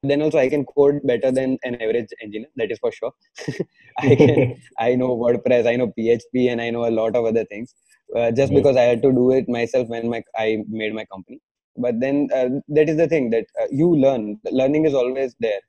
Then 0.04 0.22
also 0.22 0.38
i 0.38 0.50
can 0.50 0.66
code 0.66 1.00
better 1.04 1.32
than 1.32 1.58
an 1.64 1.76
average 1.82 2.10
engineer 2.22 2.50
that 2.58 2.72
is 2.72 2.80
for 2.80 2.92
sure. 2.92 3.14
I 4.00 4.16
can 4.16 4.56
i 4.80 4.96
know 4.96 5.16
wordpress 5.18 5.68
i 5.68 5.76
know 5.76 5.88
php 5.98 6.52
and 6.52 6.62
i 6.62 6.70
know 6.70 6.88
a 6.88 6.92
lot 7.02 7.16
of 7.16 7.26
other 7.26 7.46
things. 7.46 7.74
Uh, 8.16 8.30
just 8.32 8.52
right. 8.52 8.58
because 8.60 8.76
i 8.76 8.82
had 8.82 9.02
to 9.02 9.12
do 9.12 9.32
it 9.32 9.48
myself 9.48 9.88
when 9.88 10.10
my 10.10 10.22
i 10.38 10.58
made 10.68 10.94
my 10.94 11.06
company 11.06 11.40
but 11.78 12.00
then 12.00 12.30
uh, 12.36 12.50
that 12.70 12.90
is 12.90 12.98
the 12.98 13.08
thing 13.08 13.30
that 13.32 13.46
uh, 13.62 13.68
you 13.72 13.96
learn. 13.96 14.40
Learning 14.52 14.86
is 14.86 14.94
always 14.94 15.36
there. 15.40 15.62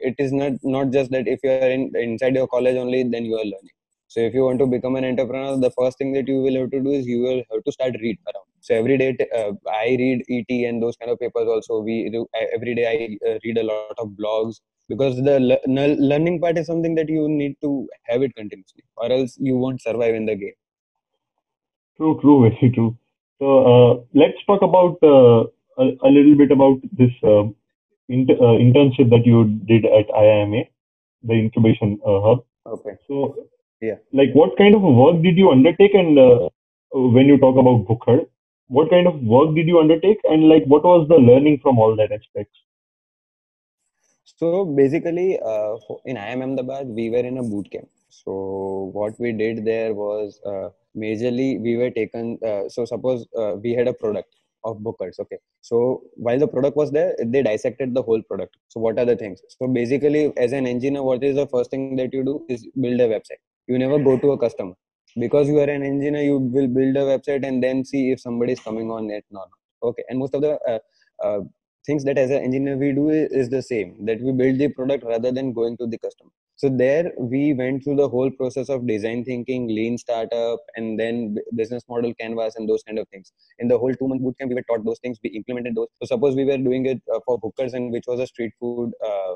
It 0.00 0.14
is 0.18 0.32
not 0.32 0.52
not 0.62 0.90
just 0.90 1.10
that 1.12 1.28
if 1.28 1.40
you 1.44 1.50
are 1.50 1.60
in 1.76 1.82
inside 1.90 2.26
your 2.28 2.40
college 2.40 2.68
only 2.70 2.92
then 2.96 3.18
you 3.18 3.28
are 3.30 3.44
learning. 3.44 3.76
So 4.08 4.20
if 4.20 4.32
you 4.34 4.44
want 4.44 4.58
to 4.60 4.66
become 4.66 4.96
an 4.96 5.04
entrepreneur 5.04 5.56
the 5.58 5.70
first 5.70 5.98
thing 5.98 6.12
that 6.14 6.28
you 6.28 6.38
will 6.42 6.56
have 6.60 6.70
to 6.70 6.80
do 6.80 6.90
is 6.90 7.06
you 7.06 7.20
will 7.22 7.42
have 7.50 7.64
to 7.64 7.72
start 7.72 7.94
read 8.00 8.18
around. 8.30 8.46
So 8.60 8.74
every 8.74 8.96
day 8.98 9.16
uh, 9.38 9.52
i 9.70 9.96
read 10.02 10.24
et 10.30 10.50
and 10.68 10.82
those 10.82 10.96
kind 10.96 11.10
of 11.10 11.18
papers 11.20 11.48
also. 11.48 11.80
We 11.80 12.10
do 12.10 12.26
every 12.56 12.74
day 12.74 12.86
i 12.94 13.30
uh, 13.30 13.38
read 13.44 13.58
a 13.58 13.64
lot 13.64 13.82
of 13.98 14.08
blogs 14.20 14.60
because 14.88 15.16
the 15.16 15.38
le- 15.40 15.96
learning 16.10 16.40
part 16.40 16.58
is 16.58 16.66
something 16.66 16.94
that 16.96 17.08
you 17.08 17.28
need 17.28 17.56
to 17.62 17.88
have 18.04 18.22
it 18.22 18.34
continuously 18.34 18.84
or 18.96 19.10
else 19.12 19.36
you 19.38 19.56
won't 19.56 19.80
survive 19.80 20.14
in 20.14 20.26
the 20.26 20.36
game. 20.36 20.58
True 21.96 22.20
true 22.20 22.40
very 22.48 22.70
true 22.70 22.96
so 23.42 23.48
uh, 23.70 23.92
let's 24.14 24.38
talk 24.46 24.62
about 24.62 24.98
uh, 25.02 25.40
a, 25.82 25.84
a, 26.08 26.10
little 26.16 26.36
bit 26.36 26.52
about 26.52 26.78
this 26.92 27.10
uh, 27.24 27.42
inter- 28.08 28.38
internship 28.64 29.10
that 29.10 29.26
you 29.26 29.44
did 29.66 29.84
at 29.84 30.06
IIMA, 30.08 30.68
the 31.24 31.32
incubation 31.34 31.98
hub. 32.06 32.44
Okay. 32.66 32.94
So 33.08 33.48
yeah, 33.80 33.96
like 34.12 34.30
what 34.34 34.56
kind 34.56 34.76
of 34.76 34.82
work 34.82 35.22
did 35.22 35.36
you 35.36 35.50
undertake, 35.50 35.94
and 35.94 36.16
when 36.92 37.26
you 37.26 37.36
talk 37.38 37.56
about 37.56 37.86
Bhukhad, 37.88 38.28
what 38.68 38.90
kind 38.90 39.08
of 39.08 39.20
work 39.22 39.56
did 39.56 39.66
you 39.66 39.80
undertake, 39.80 40.20
and 40.24 40.48
like 40.48 40.64
what 40.66 40.84
was 40.84 41.08
the 41.08 41.16
learning 41.16 41.58
from 41.64 41.80
all 41.80 41.96
that 41.96 42.12
aspects? 42.12 42.60
So 44.36 44.64
basically, 44.64 45.40
uh, 45.40 45.78
in 46.04 46.16
IIM 46.16 46.42
Ahmedabad, 46.44 46.86
we 46.86 47.10
were 47.10 47.26
in 47.32 47.38
a 47.38 47.42
boot 47.42 47.72
camp. 47.72 47.88
So 48.08 48.90
what 48.92 49.18
we 49.18 49.32
did 49.32 49.64
there 49.64 49.94
was 49.94 50.40
uh, 50.46 50.68
majorly 50.96 51.60
we 51.60 51.76
were 51.76 51.90
taken 51.90 52.38
uh, 52.46 52.68
so 52.68 52.84
suppose 52.84 53.26
uh, 53.38 53.54
we 53.62 53.72
had 53.72 53.88
a 53.88 53.94
product 53.94 54.34
of 54.64 54.78
Bhukhad 54.78 55.18
okay. 55.20 55.38
So 55.60 56.02
while 56.14 56.38
the 56.38 56.48
product 56.48 56.76
was 56.76 56.90
there 56.90 57.14
they 57.24 57.42
dissected 57.42 57.94
the 57.94 58.02
whole 58.02 58.22
product. 58.22 58.56
So 58.68 58.80
what 58.80 58.98
are 58.98 59.04
the 59.04 59.16
things? 59.16 59.40
So 59.48 59.66
basically 59.66 60.32
as 60.36 60.52
an 60.52 60.66
engineer 60.66 61.02
what 61.02 61.22
is 61.24 61.36
the 61.36 61.46
first 61.46 61.70
thing 61.70 61.96
that 61.96 62.12
you 62.12 62.24
do 62.24 62.44
is 62.48 62.66
build 62.80 63.00
a 63.00 63.08
website. 63.08 63.42
You 63.66 63.78
never 63.78 63.98
go 63.98 64.18
to 64.18 64.32
a 64.32 64.38
customer. 64.38 64.74
Because 65.18 65.46
you 65.48 65.58
are 65.58 65.68
an 65.68 65.82
engineer 65.82 66.22
you 66.22 66.38
will 66.38 66.68
build 66.68 66.96
a 66.96 67.18
website 67.18 67.46
and 67.46 67.62
then 67.62 67.84
see 67.84 68.12
if 68.12 68.20
somebody 68.20 68.52
is 68.52 68.60
coming 68.60 68.90
on 68.90 69.10
it 69.10 69.24
or 69.30 69.40
not. 69.40 69.48
Okay 69.82 70.04
and 70.08 70.18
most 70.18 70.34
of 70.34 70.42
the 70.42 70.58
uh, 70.68 70.78
uh, 71.22 71.40
things 71.84 72.04
that 72.04 72.16
as 72.16 72.30
an 72.30 72.42
engineer 72.42 72.76
we 72.76 72.92
do 72.92 73.10
is, 73.10 73.30
is, 73.32 73.48
the 73.50 73.60
same 73.60 74.06
that 74.06 74.20
we 74.20 74.32
build 74.32 74.56
the 74.58 74.68
product 74.68 75.04
rather 75.04 75.32
than 75.32 75.52
going 75.52 75.76
to 75.76 75.86
the 75.86 75.98
customer 75.98 76.30
so 76.62 76.68
there 76.80 77.12
we 77.18 77.52
went 77.60 77.82
through 77.82 77.96
the 78.00 78.08
whole 78.08 78.30
process 78.40 78.68
of 78.74 78.86
design 78.86 79.24
thinking 79.24 79.66
lean 79.66 79.96
startup 79.98 80.60
and 80.76 81.00
then 81.00 81.36
business 81.60 81.82
model 81.88 82.14
canvas 82.20 82.54
and 82.56 82.68
those 82.68 82.84
kind 82.84 83.00
of 83.00 83.08
things 83.08 83.32
in 83.58 83.66
the 83.72 83.78
whole 83.78 83.94
two 84.00 84.08
month 84.12 84.22
bootcamp 84.26 84.52
we 84.52 84.58
were 84.60 84.68
taught 84.68 84.84
those 84.84 85.00
things 85.00 85.18
we 85.24 85.30
implemented 85.30 85.74
those 85.74 85.88
so 86.00 86.06
suppose 86.12 86.36
we 86.36 86.44
were 86.44 86.58
doing 86.68 86.86
it 86.86 87.00
uh, 87.14 87.18
for 87.24 87.40
Bhukhad 87.40 87.74
and 87.74 87.90
which 87.92 88.04
was 88.06 88.20
a 88.20 88.28
street 88.28 88.52
food 88.60 88.92
uh, 89.08 89.34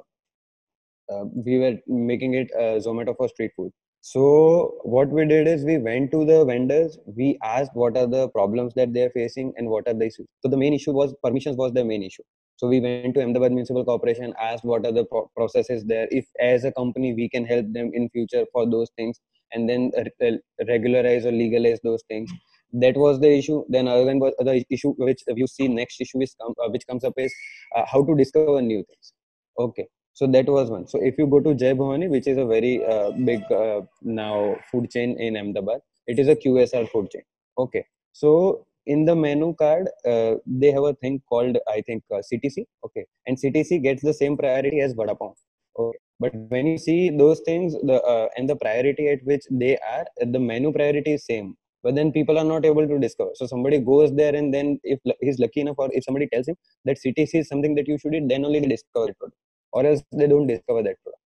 uh, 1.12 1.25
we 1.49 1.59
were 1.59 1.75
making 1.87 2.35
it 2.35 2.49
uh, 2.54 2.78
zomato 2.87 3.16
for 3.16 3.28
street 3.28 3.50
food 3.56 3.73
so 4.12 4.78
what 4.85 5.09
we 5.09 5.25
did 5.26 5.49
is 5.49 5.64
we 5.64 5.78
went 5.78 6.12
to 6.12 6.25
the 6.25 6.45
vendors, 6.45 6.97
we 7.06 7.38
asked 7.42 7.73
what 7.75 7.97
are 7.97 8.06
the 8.06 8.28
problems 8.28 8.73
that 8.75 8.92
they 8.92 9.02
are 9.02 9.11
facing 9.11 9.52
and 9.56 9.68
what 9.68 9.88
are 9.88 9.95
the 9.95 10.06
issues. 10.06 10.28
So 10.42 10.49
the 10.49 10.56
main 10.56 10.75
issue 10.75 10.92
was 10.92 11.12
permissions 11.25 11.56
was 11.56 11.73
the 11.73 11.85
main 11.85 12.04
issue. 12.04 12.23
So 12.56 12.68
we 12.68 12.80
went 12.80 13.14
to 13.14 13.22
Ahmedabad 13.22 13.52
Municipal 13.52 13.84
Corporation, 13.84 14.32
asked 14.40 14.64
what 14.64 14.86
are 14.86 14.92
the 14.92 15.04
pro- 15.04 15.30
processes 15.36 15.84
there. 15.84 16.08
If 16.10 16.26
as 16.40 16.64
a 16.64 16.72
company 16.72 17.14
we 17.14 17.28
can 17.28 17.44
help 17.44 17.66
them 17.72 17.90
in 17.92 18.08
future 18.10 18.44
for 18.52 18.68
those 18.68 18.88
things, 18.96 19.20
and 19.52 19.68
then 19.68 19.90
re- 20.20 20.40
regularize 20.68 21.26
or 21.26 21.32
legalize 21.32 21.78
those 21.82 22.02
things. 22.08 22.30
That 22.72 22.96
was 22.96 23.20
the 23.20 23.30
issue. 23.30 23.64
Then 23.68 23.88
other 23.88 24.04
than 24.04 24.18
the 24.18 24.64
issue 24.70 24.92
which 24.98 25.22
you 25.28 25.46
see 25.46 25.68
next 25.68 26.00
issue 26.00 26.20
is 26.20 26.34
uh, 26.40 26.68
which 26.68 26.86
comes 26.86 27.04
up 27.04 27.14
is 27.16 27.32
uh, 27.75 27.84
how 27.86 28.04
to 28.04 28.16
discover 28.16 28.60
new 28.60 28.84
things. 28.84 29.12
Okay, 29.58 29.86
so 30.12 30.26
that 30.26 30.46
was 30.46 30.70
one. 30.70 30.86
So 30.86 30.98
if 31.02 31.16
you 31.18 31.26
go 31.26 31.40
to 31.40 31.54
Jai 31.54 31.72
Bhavani, 31.75 32.08
which 32.10 32.26
is 32.26 32.38
a 32.38 32.44
very 32.44 32.84
uh, 32.84 33.12
big 33.12 33.40
uh, 33.50 33.82
now 34.02 34.56
food 34.70 34.90
chain 34.90 35.18
in 35.18 35.36
Ahmedabad, 35.36 35.80
it 36.06 36.18
is 36.18 36.28
a 36.28 36.36
QSR 36.36 36.88
food 36.90 37.10
chain. 37.10 37.22
Okay. 37.58 37.86
So 38.12 38.65
in 38.87 39.05
the 39.05 39.14
menu 39.14 39.55
card, 39.55 39.88
uh, 40.07 40.35
they 40.47 40.71
have 40.71 40.85
a 40.85 40.95
thing 40.95 41.23
called 41.28 41.59
I 41.69 41.81
think 41.83 42.05
CTC. 42.11 42.59
Uh, 42.59 42.87
okay, 42.87 43.05
and 43.26 43.37
CTC 43.37 43.83
gets 43.83 44.02
the 44.02 44.14
same 44.14 44.37
priority 44.37 44.81
as 44.81 44.93
Vada 44.93 45.14
Pav. 45.14 45.35
Okay. 45.78 45.99
But 46.19 46.35
when 46.49 46.66
you 46.66 46.78
see 46.78 47.11
those 47.11 47.40
things, 47.40 47.75
the 47.83 48.02
uh, 48.02 48.28
and 48.37 48.49
the 48.49 48.57
priority 48.57 49.09
at 49.09 49.21
which 49.25 49.43
they 49.50 49.76
are, 49.78 50.07
the 50.25 50.38
menu 50.38 50.73
priority 50.73 51.14
is 51.14 51.26
same 51.26 51.57
but 51.87 51.95
then 51.95 52.11
people 52.16 52.38
are 52.40 52.49
not 52.52 52.64
able 52.71 52.87
to 52.93 52.99
discover 53.05 53.33
so 53.38 53.47
somebody 53.52 53.78
goes 53.90 54.11
there 54.21 54.35
and 54.38 54.52
then 54.55 54.69
if 54.95 54.99
he's 55.21 55.38
lucky 55.45 55.61
enough 55.64 55.78
or 55.83 55.88
if 55.99 56.05
somebody 56.07 56.26
tells 56.33 56.49
him 56.50 56.57
that 56.87 56.99
ctc 57.02 57.40
is 57.43 57.49
something 57.52 57.75
that 57.78 57.88
you 57.90 57.99
should 58.00 58.16
eat 58.19 58.26
then 58.33 58.45
only 58.49 58.61
they 58.64 58.73
discover 58.75 59.11
it 59.12 59.35
or 59.76 59.83
else 59.90 60.02
they 60.21 60.28
don't 60.33 60.49
discover 60.52 60.83
that 60.87 60.97
product 61.02 61.23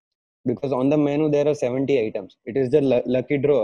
because 0.50 0.72
on 0.80 0.88
the 0.92 0.98
menu 1.06 1.28
there 1.36 1.48
are 1.52 1.54
70 1.54 1.98
items 2.06 2.36
it 2.44 2.56
is 2.62 2.70
the 2.74 2.80
lucky 3.16 3.38
draw 3.46 3.62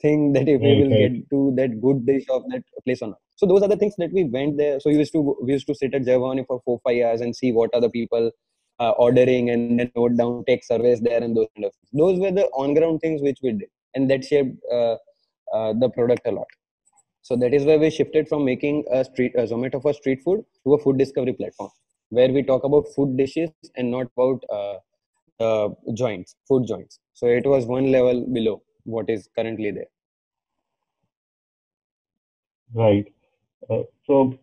thing 0.00 0.32
that 0.32 0.48
if 0.48 0.60
we 0.60 0.74
will 0.82 0.90
get 0.90 1.12
to 1.30 1.52
that 1.56 1.80
good 1.80 2.06
dish 2.06 2.24
of 2.30 2.42
that 2.50 2.62
place 2.84 3.02
or 3.02 3.08
not. 3.08 3.18
So 3.36 3.46
those 3.46 3.62
are 3.62 3.68
the 3.68 3.76
things 3.76 3.94
that 3.98 4.12
we 4.12 4.24
went 4.24 4.56
there. 4.58 4.80
So 4.80 4.90
we 4.90 4.96
used 4.96 5.12
to 5.12 5.36
we 5.42 5.52
used 5.52 5.66
to 5.66 5.74
sit 5.74 5.94
at 5.94 6.04
Jai 6.04 6.12
Bhavani 6.12 6.46
for 6.46 6.60
four 6.64 6.80
five 6.84 6.96
years 6.96 7.20
and 7.20 7.34
see 7.34 7.52
what 7.52 7.70
are 7.74 7.80
the 7.80 7.90
people 7.90 8.30
uh, 8.80 8.90
ordering 8.90 9.50
and 9.50 9.78
then 9.78 9.90
note 9.96 10.16
down 10.16 10.44
take 10.46 10.64
surveys 10.64 11.00
there 11.00 11.22
and 11.22 11.36
those 11.36 11.48
kind 11.54 11.66
of 11.66 11.72
things. 11.74 11.90
those 11.92 12.18
were 12.18 12.30
the 12.30 12.46
on 12.62 12.74
ground 12.74 13.00
things 13.00 13.22
which 13.22 13.38
we 13.42 13.52
did 13.52 13.68
and 13.94 14.10
that 14.10 14.24
shaped 14.24 14.56
uh, 14.72 14.96
uh, 15.54 15.72
the 15.74 15.88
product 15.90 16.26
a 16.26 16.30
lot. 16.30 16.46
So 17.22 17.36
that 17.36 17.52
is 17.52 17.64
why 17.64 17.76
we 17.76 17.90
shifted 17.90 18.28
from 18.28 18.44
making 18.44 18.84
a 18.90 19.04
street 19.04 19.32
a 19.36 19.42
zomato 19.42 19.80
for 19.82 19.92
street 19.92 20.22
food 20.24 20.44
to 20.64 20.74
a 20.74 20.78
food 20.78 20.98
discovery 20.98 21.34
platform 21.34 21.70
where 22.08 22.28
we 22.28 22.42
talk 22.42 22.64
about 22.64 22.86
food 22.94 23.16
dishes 23.16 23.50
and 23.76 23.90
not 23.90 24.08
about 24.16 24.42
uh, 24.50 24.76
uh, 25.42 25.68
joints, 25.94 26.36
food 26.48 26.66
joints. 26.66 26.98
So 27.14 27.26
it 27.26 27.46
was 27.46 27.66
one 27.66 27.90
level 27.92 28.26
below 28.26 28.62
what 28.90 29.10
is 29.10 29.28
currently 29.36 29.70
there. 29.70 29.90
Right. 32.74 33.06
Uh, 33.68 33.82
so, 34.06 34.38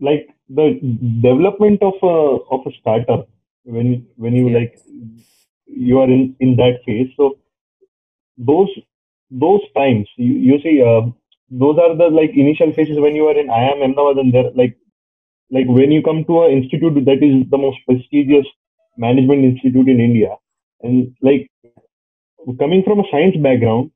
like 0.00 0.28
the 0.48 0.78
development 1.22 1.82
of 1.82 1.94
a 2.02 2.16
of 2.54 2.66
a 2.66 2.72
startup 2.80 3.28
when 3.64 4.06
when 4.16 4.34
you 4.34 4.50
like 4.50 4.78
you 5.66 5.98
are 5.98 6.10
in 6.10 6.36
in 6.40 6.56
that 6.56 6.80
phase. 6.86 7.10
So 7.16 7.38
those 8.38 8.70
those 9.30 9.60
times 9.76 10.08
you, 10.16 10.32
you 10.34 10.60
see 10.62 10.82
uh, 10.82 11.02
those 11.50 11.78
are 11.78 11.96
the 11.96 12.08
like 12.10 12.30
initial 12.34 12.72
phases 12.72 12.98
when 12.98 13.14
you 13.14 13.26
are 13.26 13.38
in 13.38 13.48
IIM 13.48 13.82
Ahmedabad 13.82 14.18
and 14.24 14.34
there 14.34 14.50
like 14.54 14.76
like 15.50 15.66
when 15.66 15.90
you 15.92 16.02
come 16.02 16.24
to 16.24 16.42
an 16.44 16.52
institute 16.52 17.04
that 17.04 17.22
is 17.22 17.48
the 17.50 17.58
most 17.58 17.78
prestigious 17.86 18.46
management 18.96 19.44
institute 19.44 19.88
in 19.88 20.00
India, 20.00 20.36
and 20.82 21.14
like 21.22 21.50
coming 22.56 22.82
from 22.82 23.00
a 23.00 23.04
science 23.10 23.36
background, 23.36 23.90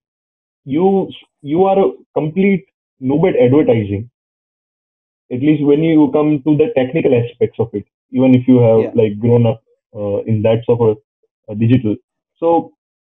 you 0.65 1.11
you 1.43 1.65
are 1.65 1.79
a 1.79 1.93
complete 2.15 2.67
noob 3.01 3.29
at 3.29 3.37
advertising. 3.37 4.11
At 5.33 5.41
least 5.41 5.65
when 5.65 5.83
you 5.83 6.11
come 6.13 6.43
to 6.43 6.57
the 6.57 6.73
technical 6.77 7.15
aspects 7.15 7.59
of 7.59 7.71
it, 7.73 7.87
even 8.11 8.35
if 8.35 8.47
you 8.47 8.59
have 8.59 8.81
yeah. 8.81 8.91
like 8.95 9.19
grown 9.19 9.47
up 9.47 9.63
uh, 9.97 10.23
in 10.25 10.43
that 10.43 10.65
sort 10.67 10.81
of 10.81 10.99
uh, 11.49 11.55
digital. 11.55 11.97
So, 12.39 12.73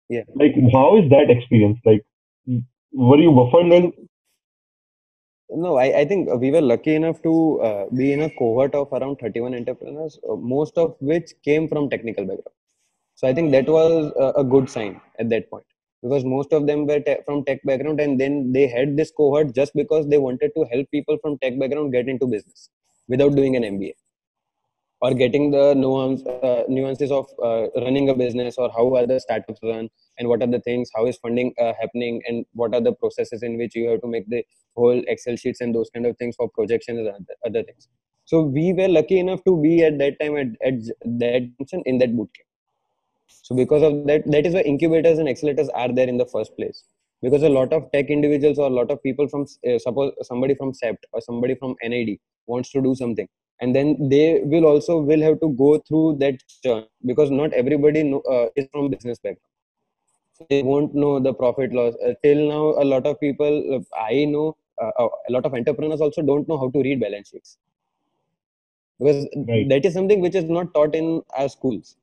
yeah, 0.09 0.25
like 0.35 0.55
how 0.73 0.99
is 0.99 1.09
that 1.11 1.31
experience? 1.31 1.79
Like, 1.85 2.05
were 2.93 3.19
you 3.19 3.33
buffered 3.33 3.93
no, 5.55 5.77
I, 5.77 6.01
I 6.01 6.05
think 6.07 6.29
we 6.41 6.51
were 6.51 6.63
lucky 6.63 6.95
enough 6.95 7.23
to 7.23 7.61
uh, 7.61 7.85
be 7.95 8.13
in 8.13 8.23
a 8.23 8.31
cohort 8.31 8.75
of 8.75 8.93
around 8.93 9.17
31 9.17 9.55
entrepreneurs, 9.55 10.19
uh, 10.29 10.35
most 10.37 10.79
of 10.79 10.97
which 11.01 11.33
came 11.45 11.69
from 11.69 11.91
technical 11.91 12.25
background. 12.25 12.57
So 13.23 13.29
I 13.29 13.35
think 13.35 13.53
that 13.53 13.69
was 13.69 14.13
a, 14.37 14.43
good 14.43 14.69
sign 14.69 15.01
at 15.21 15.31
that 15.31 15.49
point. 15.49 15.65
Because 16.03 16.25
most 16.25 16.53
of 16.53 16.67
them 16.67 16.87
were 16.89 16.99
te- 16.99 17.23
from 17.25 17.45
tech 17.45 17.61
background 17.63 18.01
and 18.01 18.21
then 18.21 18.53
they 18.53 18.67
had 18.67 18.97
this 18.97 19.13
cohort 19.17 19.55
just 19.55 19.73
because 19.77 20.09
they 20.09 20.19
wanted 20.19 20.51
to 20.57 20.65
help 20.73 20.91
people 20.91 21.17
from 21.23 21.39
tech 21.39 21.57
background 21.57 21.93
get 21.93 22.09
into 22.09 22.27
business 22.27 22.69
without 23.07 23.37
doing 23.37 23.55
an 23.55 23.63
MBA 23.63 23.93
or 25.03 25.15
getting 25.15 25.53
the 25.53 25.75
nuance, 25.75 26.27
uh, 26.27 26.65
nuances 26.69 27.13
of 27.13 27.29
uh, 27.41 27.69
running 27.77 28.09
a 28.09 28.15
business 28.15 28.57
or 28.59 28.69
how 28.73 28.93
other 28.97 29.21
startups 29.21 29.61
run 29.63 29.89
and 30.19 30.27
what 30.27 30.43
are 30.43 30.49
the 30.49 30.61
things 30.61 30.91
how 30.93 31.07
is 31.07 31.17
funding 31.19 31.55
uh, 31.61 31.73
happening 31.81 32.21
and 32.27 32.45
what 32.55 32.75
are 32.75 32.81
the 32.81 32.93
processes 32.93 33.45
in 33.45 33.57
which 33.57 33.77
you 33.77 33.89
have 33.89 34.01
to 34.01 34.09
make 34.09 34.29
the 34.31 34.45
whole 34.75 35.01
excel 35.07 35.37
sheets 35.37 35.61
and 35.61 35.73
those 35.73 35.91
kind 35.91 36.07
of 36.07 36.19
things 36.19 36.35
for 36.35 36.49
projections 36.49 36.99
and 36.99 37.09
other, 37.09 37.37
other 37.47 37.63
things. 37.63 37.87
So 38.25 38.43
we 38.43 38.73
were 38.73 38.89
lucky 38.89 39.21
enough 39.21 39.45
to 39.45 39.63
be 39.63 39.85
at 39.85 39.99
that 39.99 40.19
time 40.19 40.37
at, 40.37 40.49
at 40.67 40.81
that 41.21 41.49
in 41.85 41.99
that 41.99 42.17
bootcamp 42.17 42.49
so 43.43 43.57
because 43.57 43.83
of 43.83 44.07
that 44.07 44.23
that 44.31 44.47
is 44.47 44.55
why 44.55 44.61
incubators 44.61 45.19
and 45.19 45.29
accelerators 45.29 45.69
are 45.75 45.93
there 45.93 46.09
in 46.09 46.17
the 46.17 46.27
first 46.27 46.57
place. 46.57 46.85
Because 47.23 47.43
a 47.43 47.49
lot 47.49 47.73
of 47.73 47.91
tech 47.93 48.11
individuals 48.11 48.59
or 48.59 48.67
a 48.67 48.75
lot 48.75 48.91
of 48.91 49.03
people 49.03 49.29
from 49.29 49.47
uh, 49.69 49.79
suppose 49.79 50.13
somebody 50.23 50.55
from 50.55 50.73
CEPT 50.73 51.05
or 51.13 51.21
somebody 51.21 51.55
from 51.55 51.77
nid 51.83 52.19
wants 52.47 52.71
to 52.73 52.83
do 52.83 52.95
something. 52.95 53.29
And 53.61 53.77
then 53.77 54.09
they 54.09 54.41
will 54.43 54.65
also 54.65 54.99
will 54.99 55.23
have 55.23 55.39
to 55.41 55.51
go 55.51 55.79
through 55.79 56.17
that 56.19 56.43
churn 56.65 56.85
because 57.07 57.31
not 57.31 57.53
everybody 57.53 58.03
know, 58.03 58.21
uh, 58.21 58.49
is 58.57 58.67
from 58.73 58.91
business 58.91 59.19
background. 59.19 59.39
They 60.51 60.63
won't 60.65 60.95
know 60.95 61.21
the 61.21 61.33
profit 61.33 61.73
loss. 61.73 61.95
Uh, 62.05 62.15
till 62.25 62.49
now, 62.49 62.83
a 62.83 62.87
lot 62.93 63.07
of 63.07 63.21
people, 63.21 63.63
uh, 63.75 63.97
I 63.97 64.25
know, 64.25 64.57
uh, 64.83 64.91
uh, 64.99 65.09
a 65.29 65.33
lot 65.33 65.47
of 65.47 65.55
entrepreneurs 65.55 66.01
also 66.01 66.23
don't 66.23 66.49
know 66.49 66.59
how 66.59 66.71
to 66.71 66.83
read 66.83 67.01
balance 67.01 67.29
sheets. 67.29 67.59
Because 68.99 69.29
right. 69.49 69.69
that 69.69 69.85
is 69.85 69.95
something 69.95 70.21
which 70.21 70.35
is 70.35 70.45
not 70.45 70.75
taught 70.75 70.97
in 70.97 71.23
our 71.37 71.49
schools 71.49 71.97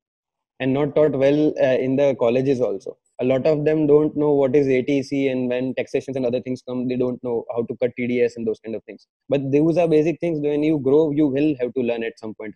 and 0.61 0.73
not 0.73 0.95
taught 0.95 1.13
well 1.13 1.53
uh, 1.61 1.79
in 1.87 1.97
the 1.97 2.15
colleges 2.19 2.61
also. 2.61 2.97
A 3.21 3.25
lot 3.25 3.47
of 3.47 3.65
them 3.65 3.87
don't 3.87 4.17
know 4.17 4.33
what 4.33 4.57
is 4.57 4.67
ATC 4.67 5.31
and 5.31 5.49
when 5.49 5.75
taxations 5.75 6.17
and 6.17 6.27
other 6.27 6.41
things 6.41 6.63
come, 6.67 6.89
they 6.89 6.97
don't 6.97 7.23
know 7.23 7.45
how 7.55 7.63
to 7.63 7.77
cut 7.77 7.93
TDS 7.99 8.37
and 8.37 8.47
those 8.47 8.59
kind 8.61 8.75
of 8.75 8.83
things. 8.85 9.07
But 9.29 9.53
those 9.53 9.79
are 9.79 9.87
basic 9.87 10.19
things. 10.21 10.41
When 10.41 10.63
you 10.63 10.79
grow, 10.79 11.11
you 11.13 11.29
will 11.29 11.55
have 11.61 11.73
to 11.75 11.81
learn 11.81 12.03
at 12.03 12.19
some 12.19 12.35
point 12.35 12.55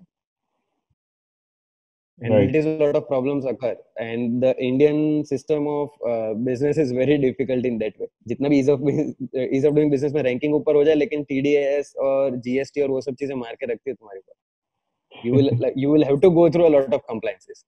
and 2.21 2.35
right. 2.35 2.49
it 2.49 2.57
is 2.57 2.67
a 2.67 2.71
lot 2.71 2.97
of 2.97 3.07
problems 3.07 3.45
occur 3.45 3.77
and 3.99 4.43
the 4.43 4.53
indian 4.59 5.25
system 5.25 5.67
of 5.69 5.89
uh, 6.13 6.35
business 6.35 6.77
is 6.77 6.91
very 6.91 7.17
difficult 7.17 7.65
in 7.71 7.79
that 7.83 7.95
way 8.01 8.09
जितना 8.31 8.49
भी 8.49 8.59
ease 8.61 8.71
of 8.75 8.81
ease 9.57 9.67
of 9.69 9.75
doing 9.77 9.91
business 9.95 10.15
में 10.15 10.23
ranking 10.29 10.55
ऊपर 10.61 10.75
हो 10.77 10.85
जाए 10.85 10.95
लेकिन 10.95 11.25
TDS 11.31 11.95
और 12.07 12.41
GST 12.47 12.83
और 12.83 12.91
वो 12.91 13.01
सब 13.01 13.15
चीजें 13.21 13.35
मार 13.43 13.55
के 13.61 13.67
रखती 13.73 13.91
है 13.91 13.95
तुम्हारे 13.95 14.19
ऊपर 14.19 15.27
you 15.27 15.35
will 15.35 15.51
like, 15.63 15.77
you 15.83 15.91
will 15.91 16.05
have 16.09 16.21
to 16.25 16.31
go 16.31 16.49
through 16.51 16.67
a 16.67 16.73
lot 16.77 16.93
of 16.99 17.07
compliances 17.13 17.65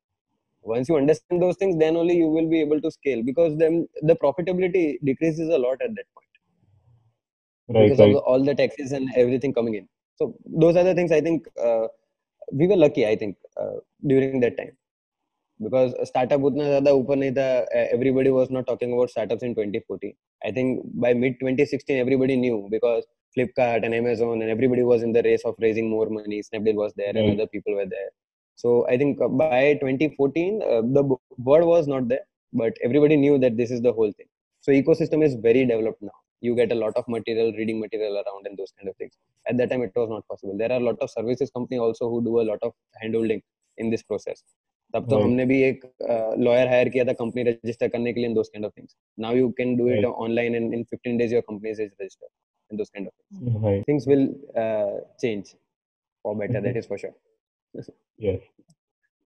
once 0.74 0.90
you 0.90 0.98
understand 1.02 1.42
those 1.42 1.58
things 1.62 1.76
then 1.82 1.96
only 2.02 2.16
you 2.22 2.28
will 2.28 2.50
be 2.54 2.60
able 2.66 2.80
to 2.86 2.92
scale 2.92 3.22
because 3.24 3.58
then 3.58 3.88
the 4.10 4.16
profitability 4.24 4.86
decreases 5.10 5.50
a 5.50 5.58
lot 5.66 5.82
at 5.82 5.94
that 5.98 6.08
point. 6.16 6.34
Right, 7.68 7.84
because 7.84 8.00
right. 8.00 8.16
of 8.16 8.24
all 8.24 8.44
the 8.44 8.56
taxes 8.56 8.92
and 8.92 9.10
everything 9.16 9.54
coming 9.54 9.76
in. 9.76 9.88
So 10.16 10.36
those 10.46 10.76
are 10.76 10.84
the 10.84 10.96
things 10.96 11.12
i 11.12 11.22
think 11.22 11.48
uh, 11.68 11.88
we 12.52 12.68
were 12.68 12.78
lucky 12.86 13.06
i 13.08 13.16
think 13.16 13.38
uh, 13.62 13.78
during 14.06 14.40
that 14.42 14.58
time. 14.58 14.74
Because 15.66 15.92
startup 16.10 16.42
utna 16.48 16.66
zyada 16.72 16.92
upar 17.02 17.16
nahi 17.20 17.34
tha 17.38 17.48
everybody 17.98 18.32
was 18.38 18.50
not 18.56 18.66
talking 18.70 18.92
about 18.96 19.12
startups 19.14 19.44
in 19.48 19.54
2014 19.60 20.14
i 20.48 20.52
think 20.56 20.82
by 21.04 21.12
mid 21.22 21.36
2016 21.44 22.02
everybody 22.06 22.36
knew 22.42 22.58
because 22.74 23.04
flipkart 23.36 23.86
and 23.86 23.96
amazon 24.00 24.36
and 24.42 24.50
everybody 24.56 24.84
was 24.92 25.02
in 25.08 25.14
the 25.18 25.24
race 25.30 25.46
of 25.50 25.56
raising 25.66 25.88
more 25.96 26.08
money. 26.18 26.40
Snapdeal 26.50 26.78
was 26.84 26.94
there 27.02 27.14
and 27.20 27.32
other 27.34 27.48
people 27.56 27.74
were 27.80 27.90
there 27.96 28.12
so 28.63 28.71
i 28.93 28.97
think 29.01 29.19
by 29.43 29.61
2014 29.83 30.63
uh, 30.71 30.83
the 30.97 31.05
word 31.51 31.65
was 31.75 31.87
not 31.95 32.09
there 32.13 32.25
but 32.63 32.73
everybody 32.89 33.17
knew 33.25 33.37
that 33.45 33.57
this 33.61 33.71
is 33.77 33.81
the 33.89 33.93
whole 33.99 34.13
thing 34.19 34.29
so 34.65 34.73
ecosystem 34.81 35.23
is 35.29 35.35
very 35.49 35.63
developed 35.73 36.03
now 36.11 36.19
you 36.47 36.53
get 36.61 36.71
a 36.77 36.79
lot 36.83 36.95
of 37.01 37.05
material 37.17 37.49
reading 37.61 37.79
material 37.85 38.15
around 38.23 38.47
and 38.49 38.57
those 38.61 38.73
kind 38.77 38.89
of 38.91 38.97
things 39.01 39.15
at 39.51 39.57
that 39.61 39.71
time 39.71 39.83
it 39.89 39.95
was 40.03 40.11
not 40.15 40.25
possible 40.33 40.57
there 40.63 40.73
are 40.75 40.81
a 40.83 40.87
lot 40.89 40.99
of 41.07 41.11
services 41.19 41.51
company 41.59 41.79
also 41.87 42.09
who 42.13 42.19
do 42.29 42.35
a 42.43 42.47
lot 42.51 42.63
of 42.69 42.73
handholding 43.03 43.43
in 43.79 43.95
this 43.95 44.05
process 44.13 44.41
तब 44.95 45.05
तो 45.11 45.17
Right. 45.17 45.25
हमने 45.25 45.45
भी 45.47 45.57
एक 45.63 45.85
lawyer 46.45 46.69
hire 46.69 46.89
किया 46.95 47.05
था 47.09 47.13
company 47.19 47.43
register 47.49 47.89
करने 47.89 48.13
के 48.13 48.21
लिए 48.21 48.35
those 48.39 48.49
kind 48.55 48.65
of 48.67 48.73
things 48.79 48.95
now 49.25 49.35
you 49.37 49.49
can 49.59 49.77
do 49.77 49.87
it 49.89 49.99
Right. 50.05 50.15
Online 50.25 50.55
in 50.61 50.73
in 50.75 50.83
15 50.95 51.21
days 51.21 51.35
your 51.37 51.43
company 51.51 51.71
is 51.75 51.83
registered 51.83 52.33
and 52.71 52.81
those 52.83 52.91
kind 52.97 53.11
of 53.11 53.13
things 53.45 53.61
Right. 53.67 53.85
things 53.91 54.09
will 54.13 54.25
uh, 54.63 54.97
change 55.25 55.53
for 56.25 56.35
better 56.41 56.59
Mhm. 56.63 56.67
that 56.69 56.81
is 56.83 56.89
for 56.93 56.99
sure 57.05 57.15
Yes. 58.18 58.42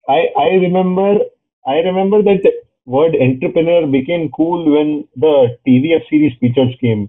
I 0.08 0.28
I 0.36 0.48
remember 0.66 1.18
I 1.66 1.76
remember 1.88 2.22
that 2.22 2.42
word 2.86 3.14
entrepreneur 3.16 3.86
became 3.86 4.30
cool 4.30 4.70
when 4.74 5.08
the 5.16 5.58
TVF 5.66 6.02
series 6.10 6.36
features 6.40 6.74
came 6.80 7.08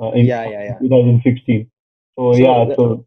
uh, 0.00 0.10
in 0.12 0.26
Yeah, 0.26 0.44
yeah, 0.48 0.64
yeah. 0.64 0.78
2016. 0.80 1.70
So, 2.16 2.32
So 2.32 2.38
yeah, 2.38 2.64
the- 2.66 2.74
so 2.76 3.04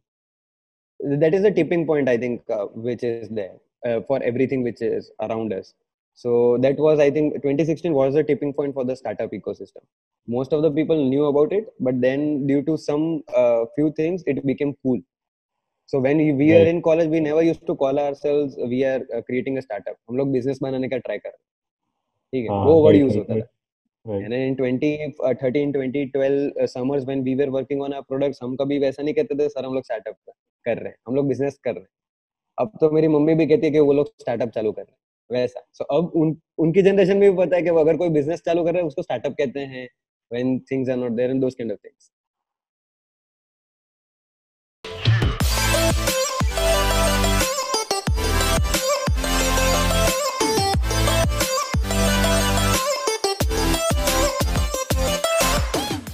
that 1.22 1.34
is 1.34 1.44
a 1.44 1.52
tipping 1.52 1.86
point 1.86 2.10
i 2.10 2.18
think 2.18 2.42
uh, 2.58 2.66
which 2.88 3.04
is 3.04 3.20
there 3.30 3.46
uh, 3.88 3.92
for 4.08 4.22
everything 4.24 4.52
which 4.56 4.82
is 4.82 5.12
around 5.16 5.54
us 5.54 5.74
so 6.14 6.58
that 6.66 6.78
was 6.78 7.00
i 7.00 7.10
think 7.12 7.34
2016 7.42 7.94
was 7.94 8.16
a 8.16 8.24
tipping 8.24 8.54
point 8.54 8.74
for 8.74 8.84
the 8.86 8.96
startup 8.96 9.32
ecosystem 9.32 9.84
most 10.28 10.54
of 10.54 10.62
the 10.64 10.72
people 10.80 10.98
knew 11.12 11.26
about 11.26 11.52
it 11.54 11.68
but 11.80 12.00
then 12.02 12.48
due 12.48 12.64
to 12.64 12.78
some 12.78 13.24
uh, 13.36 13.66
few 13.76 13.92
things 14.00 14.24
it 14.26 14.44
became 14.46 14.74
cool 14.84 15.00
so 15.89 16.00
when 16.00 16.17
we, 16.17 16.32
we 16.34 16.48
were 16.51 16.60
Right. 16.60 16.67
in 16.70 16.82
college 16.82 17.10
we 17.10 17.20
never 17.20 17.44
used 17.44 17.65
to 17.67 17.75
call 17.75 18.00
ourselves 18.00 18.56
we 18.72 18.79
are 18.86 19.01
uh, 19.15 19.22
creating 19.27 19.58
a 19.58 19.62
startup 19.62 19.98
हम 20.10 20.17
लोग 20.17 20.34
business 20.38 20.62
बनाने 20.62 20.89
का 20.89 20.98
try 21.08 21.17
कर 21.20 21.29
रहे 21.29 21.38
हैं 21.38 21.46
ठीक 22.34 22.50
है 22.50 22.56
हाँ, 22.56 22.65
वो 22.65 22.91
use 22.94 23.15
right, 23.15 23.17
होता. 23.17 23.36
था 23.36 23.48
and 24.06 24.34
then 24.34 24.44
in 24.50 24.56
2013 24.58 25.72
2012 25.74 26.60
uh, 26.62 26.67
summers 26.74 27.06
when 27.06 27.24
we 27.24 27.36
were 27.36 27.50
working 27.58 27.82
on 27.88 27.96
our 28.00 28.06
products 28.12 28.39
हम 28.44 28.56
कभी 28.62 28.79
वैसा 28.79 29.03
नहीं 29.03 29.13
कहते 29.13 29.36
थे 29.39 29.48
सर 29.50 29.65
हम 29.65 29.74
लोग 29.74 29.84
स्टार्टअप 29.84 30.15
कर 30.65 30.77
रहे 30.77 30.89
हैं 30.89 30.98
हम 31.08 31.15
लोग 31.15 31.27
बिज़नेस 31.27 31.60
कर 31.63 31.74
रहे 31.74 31.82
हैं 31.82 31.89
अब 32.58 32.77
तो 32.82 32.89
मेरी 32.91 33.08
मम्मी 33.15 33.34
भी 33.41 33.46
कहती 33.48 33.65
है 33.67 33.72
कि 33.72 33.79
वो 33.89 33.94
लोग 33.94 34.08
स्टार्टअप 34.22 34.50
चालू 34.56 34.72
कर 34.72 34.82
रहे 34.82 34.91
हैं 34.91 35.39
वैसा 35.39 35.60
सो 35.74 35.84
so, 35.84 35.98
अब 35.98 36.12
उन 36.22 36.36
उनकी 36.65 36.82
जनरेशन 36.82 37.17
में 37.17 37.29
भी 37.32 37.38
पता 37.38 37.56
है 37.56 37.62
कि 37.62 37.70
वो 37.70 37.79
अगर 37.79 37.98
कोई 37.98 38.10
बिज़नेस 38.20 38.41
चालू 38.46 38.63
कर 38.65 38.74
रहे 38.74 38.82
हैं 38.82 38.88
उसको 38.88 39.01
स्टार्टअप 39.01 39.36
कहते 39.39 39.60
हैं 39.74 39.88
when 40.32 40.50
things 40.70 40.89
are 40.94 40.98
not 41.01 41.13
there 41.17 41.34
and 41.34 41.44
those 41.44 41.56
kind 41.60 41.74
of 41.74 41.77
things 41.88 42.08